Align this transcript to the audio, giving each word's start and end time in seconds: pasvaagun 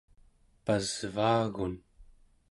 pasvaagun 0.65 1.73